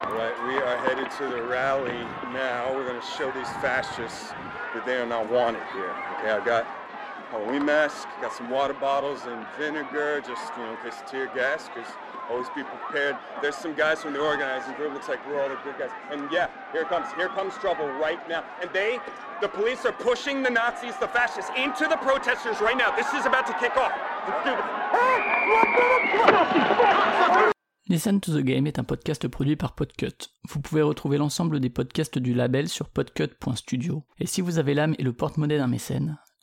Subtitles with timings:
[0.00, 1.92] All right, we are headed to the rally
[2.32, 2.72] now.
[2.74, 4.30] We're going to show these fascists
[4.74, 5.94] that they are not wanted here.
[6.18, 6.66] Okay, I got
[7.34, 11.26] Halloween mask, got some water bottles and vinegar, just you know, in case of tear
[11.34, 11.90] gas, because
[12.30, 13.16] always be prepared.
[13.42, 14.94] There's some guys from the organizing group.
[14.94, 15.90] Looks like we're all the good guys.
[16.12, 18.44] And yeah, here comes, here comes trouble right now.
[18.62, 19.00] And they,
[19.40, 22.94] the police are pushing the Nazis, the fascists, into the protesters right now.
[22.94, 23.90] This is about to kick off.
[27.88, 30.30] Listen to the Game est un podcast produit par Podcut.
[30.48, 34.04] Vous pouvez retrouver l'ensemble des podcasts du label sur podcut.studio.
[34.20, 36.16] Et si vous avez l'âme et le porte-monnaie d'un mécène,